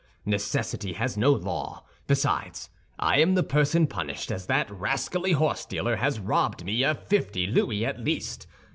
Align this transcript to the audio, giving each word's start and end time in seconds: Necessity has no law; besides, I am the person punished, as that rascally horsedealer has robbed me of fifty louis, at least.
Necessity 0.25 0.93
has 0.93 1.15
no 1.15 1.31
law; 1.31 1.83
besides, 2.07 2.71
I 2.97 3.19
am 3.19 3.35
the 3.35 3.43
person 3.43 3.85
punished, 3.85 4.31
as 4.31 4.47
that 4.47 4.67
rascally 4.71 5.33
horsedealer 5.33 5.97
has 5.97 6.19
robbed 6.19 6.65
me 6.65 6.83
of 6.83 7.07
fifty 7.07 7.45
louis, 7.45 7.85
at 7.85 7.99
least. 7.99 8.47